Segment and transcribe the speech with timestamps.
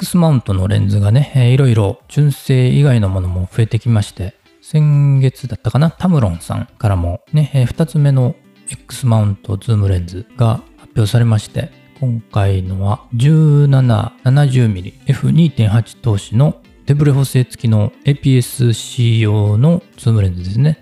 [0.00, 8.36] X マウントのレンズがね、いろいろ純正以外のものも増えてきまして、先月だったかな、タムロンさんからもね、えー、2つ目の
[8.70, 20.78] X マウントズームレンズが発表されまして、今回のは 1770mm F2.8 通しの手ブレ補正付きの APS-C 用のズームレンズですね。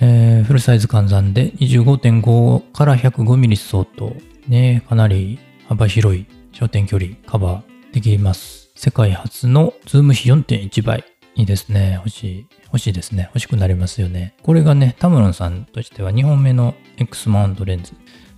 [0.00, 4.14] えー、フルサイズ換算で25.5から 105mm 相当。
[4.46, 8.70] ね、かなり幅広い焦点距離カバーできます。
[8.74, 11.94] 世界初のズーム比4.1倍いいですね。
[11.96, 12.46] 欲しい。
[12.64, 13.24] 欲しいですね。
[13.28, 14.34] 欲しくなりますよね。
[14.42, 17.92] これがね、タムロンさんとしては2本目の X マウントレンズ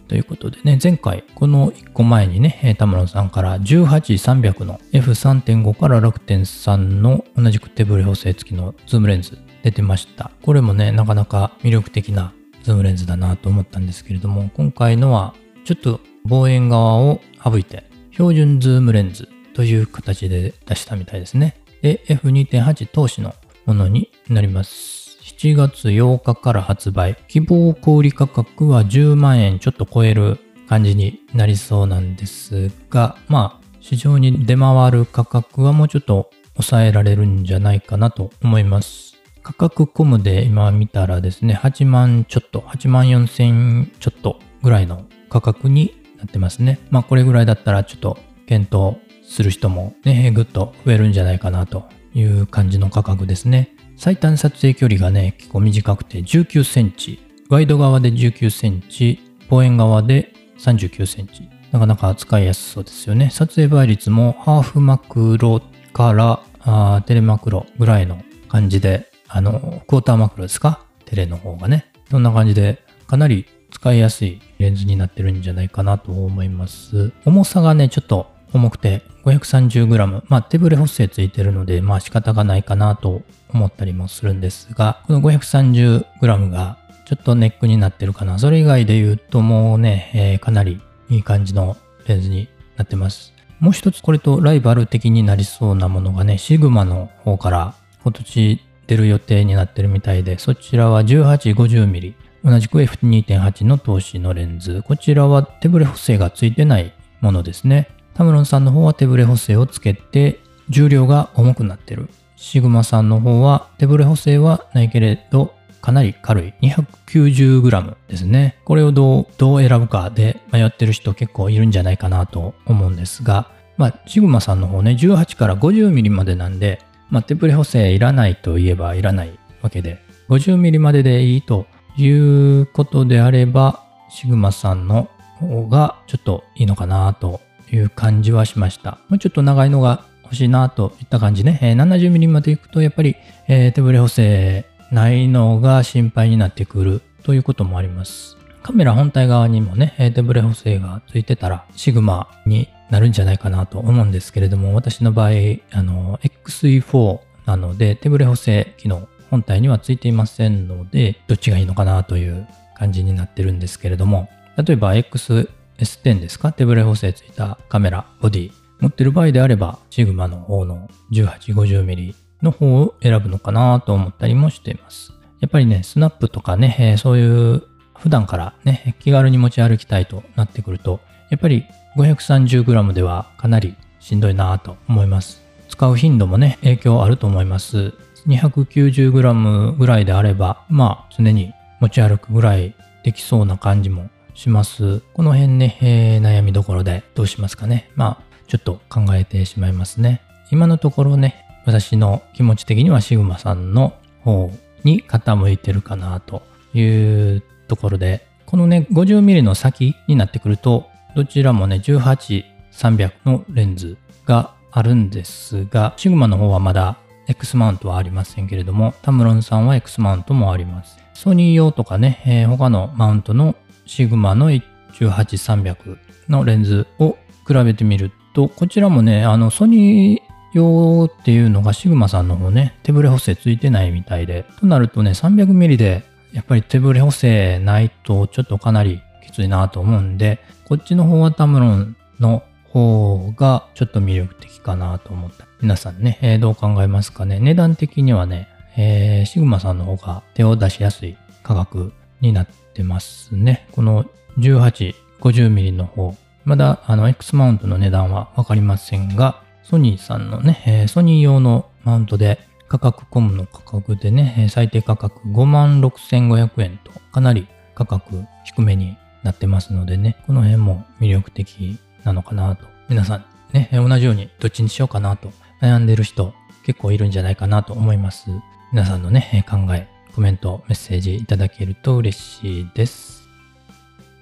[0.08, 10.30] ということでね、前回、この1個前にね、タムロンさんから18300の F3.5 から6.3の同じく手ブレ補正付きのズームレンズ出てました。
[10.42, 12.32] これもね、なかなか魅力的な
[12.64, 21.56] ズームレンズだなと思ったんですけれども、今回のはちょっと望遠側を省いて、標準ズームレンズという形で出したみたいですね。
[21.80, 23.34] で、F2.8 通しの
[23.66, 25.18] ものになります。
[25.22, 27.16] 7月8日から発売。
[27.28, 30.38] 希望小売価格は10万円ちょっと超える
[30.68, 39.14] 感じになりそうなんですが、まあ、市場に出回る価格はもうちょっと抑えられるんじゃないかなと思います。
[39.42, 46.78] 価格コムで今見たらですね、8万ちょっと、8万4千ちょっとぐらいの価格になってますね。
[46.90, 53.70] まあこれぐらいだったらちょっと検討する人もね、ぐっと増えるんじゃないかなという感じの価格ですね。
[53.96, 57.20] 最短撮影距離がね、結構短くて19センチ。
[57.48, 61.48] ワイド側で19センチ、望遠側で39センチ。
[61.72, 63.30] なかなか使いやすそうですよね。
[63.30, 65.60] 撮影倍率もハーフマクロ
[65.92, 70.86] からテレマクロぐらいの感じで、あの、クォーターマクロですか？
[71.04, 71.86] テレの方がね。
[72.10, 77.12] そんな感じで、かなり使いやすいレンズになってるんじゃないかなと思います。
[77.24, 80.22] 重さがね、ちょっと重くて 530g。
[80.28, 88.38] まあ手ブレ補正ついてるので、まあ仕方がないかなと思ったりもするんですが、この 530g がちょっとネックになってるかな。
[88.38, 91.76] それ以外で言うともうね、えー、かなりいい感じの
[92.06, 93.34] レンズになってます。
[93.60, 102.14] もう一つこれとライバル的になりそうなものがね、シグマの方から今年出る予定になってるみたいで、そちらは 1850mm。
[102.44, 104.82] 同じく F2.8 の投資のレンズ。
[104.86, 106.92] こちらは手ブレ補正がついてない
[107.22, 107.88] ものですね。
[108.14, 112.08] タムロンさんの方は手ブレ補正をつけて重量が重くなってる。
[112.36, 115.54] シグマさんの方は手ブレ補正はないけれど
[115.84, 118.56] かなり軽い 290g ですね。
[118.64, 126.80] これをどう、どう選ぶかで迷ってる人結構いるんじゃないかなと思うんですが、まあ、シグマさんの方ね、18から 50mm までなんで、
[127.10, 129.98] まあ、手ブレ補正いらないといえばいらないわけで、
[130.30, 131.66] 50mm まででいいと
[131.98, 137.42] いうことであれば、シグマさんの方がちょっといいのかなと
[137.74, 138.98] いう感じはしました。
[139.08, 141.58] もうちょっと長いのが欲しいなといった感じね。
[141.62, 143.16] えー、70mm まで行くとやっぱり、
[143.48, 148.36] えー、手ブレ補正ないのが心配になってくるということもあります。
[148.62, 155.28] カメラ本体側にもね、手ブレ補正がついてたらシグマになるんじゃないかなと思うんですけれども、私の場合、
[155.72, 166.52] あの、XE4 なので手ブレ補正機能本体にはついていませんので、どっちがいいのかなという感じになってるんですけれども、例えば X S10 ですか？
[166.52, 175.12] 手ブレ補正ついたカメラ、ボディ持ってる場合であれば、シグマの方の 1850mm の方を選ぶのかなと思ったりもしています。
[175.40, 177.62] やっぱりね、スナップとかね、え、そういう
[177.96, 181.64] 普段からね、気軽に持ち歩きたいとなってくると、やっぱり
[181.96, 185.42] 530g ではかなりしんどいなと思います。
[185.68, 187.94] 使う頻度もね、影響あると思います。
[188.26, 195.00] 290g ぐらいであれば、まあ常に持ち歩くぐらいできそうな感じもします。
[195.14, 197.90] この辺ね、えー、悩みどころでどうしますかね。
[197.94, 200.20] まあ、ちょっと考えてしまいますね。
[200.50, 204.50] 今のところね、私の気持ち的にはシグマさんの方
[204.82, 206.42] に傾いてるかなと
[206.74, 213.96] いうところで、このね、50mm の先になってくると、どちらもね、18300のレンズ
[214.26, 216.98] があるんですが、シグマの方はまだ
[217.28, 220.98] X マウントはありませんけれども、タムロンさんは X マウントもあります。
[221.14, 223.54] ソニー用とかね、えー、他のマウントの
[223.86, 225.98] シグマの18300
[226.28, 227.16] のレンズを
[227.46, 245.46] 比べてみると、こちらもね、あの、ソニー用っていうのがシグマさんの方ね、手ブレ補正ついてないみたいで、となるとね、300mm でやっぱり手ブレ補正ないとちょっとかなりきついなと思うんで、こっちの方はタムロンの方がちょっと魅力的かなと思った。
[245.60, 247.38] 皆さんね、えー、どう考えますかね。
[247.40, 251.92] 値段的にはね、えー、シグマさんの方が手を出しやすい価格
[252.26, 253.68] になってますね。
[253.72, 254.04] この
[254.38, 256.16] 18、50mm の方。
[256.44, 262.38] まだあの X マウントの値段はわかりませんが、ソニーさんのね、えーソニー用のマウントで
[262.68, 272.66] 価格コムの価格でね、最低価格56,500円とかなり価格低めになってますのでね、この辺も魅力的なのかなと。
[272.88, 275.32] 皆さんね、同じようにどっちにしようかなと
[275.62, 276.34] 悩んでる人
[276.66, 278.28] 結構いるんじゃないかなと思います。
[278.72, 283.28] 皆さんのね、考え、コメント、メッセージいただけると嬉しいです。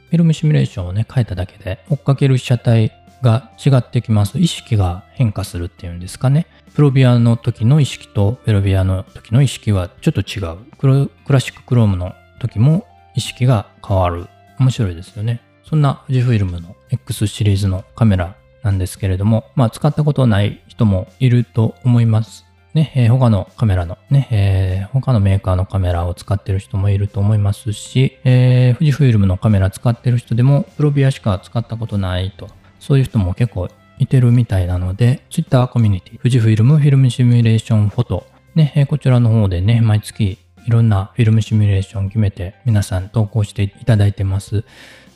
[0.09, 2.93] フィルムシミュレーションをね、変えただけで、追っかける被写体
[3.23, 4.39] が違ってきます。
[4.39, 6.47] 意識が変化するっていうんですかね。
[6.75, 10.57] プロビアの時の意識とベロビアの時の意識はちょっと違う。
[10.79, 14.29] クラシッククロームの時も意識が変わる。
[14.59, 15.43] 面白いですよね。
[15.63, 22.47] そんな富士フイルムの X シリーズのカメラなんですけれども、まあ使ったことない人もいると思います。
[22.75, 32.49] ね、えー他のカメラのね、えー他のメーカーのカメラを使ってる人もいると思いますし、えー富士フイルムのカメラ使ってる人でもプロビアしか使ったことないと、
[32.81, 44.65] そういう人も結構いてるみたいなので、Twitter コミュニティ、富士フイルムフィルムシミュレーションフォト、ね、えーこちらの方でね、毎月いろんなフィルムシミュレーション決めて皆さん投稿していただいてます。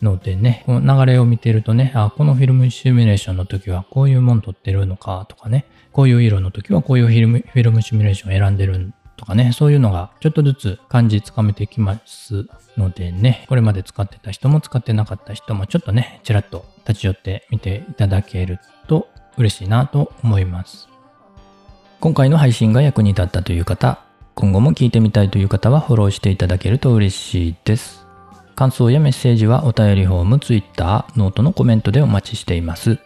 [0.03, 12.47] のでね、この流れを見てるとね、あ、このフィルムシミュレーションの時はこういうもん撮ってるのかとかね、こういう色の時はこういうフィルムフィルムシミュレーションを選んでるとかね、そういうのがちょっとずつ感じつかめてきます
[12.77, 18.59] のでね、これまで使ってた人も使ってなかった人もちょっとね、ちらっと立ち寄ってみていただける
[18.89, 19.09] と
[19.39, 20.89] 嬉しいなと思います。
[22.01, 24.01] 今回の配信が役に立ったという方、
[24.35, 28.06] 今後も聞いてみたいという方はフォローしていただけると嬉しいです。
[28.57, 33.06] 感想やメッセージはお便りフォーム、ツイッター、ノートのコメントでお待ちしています。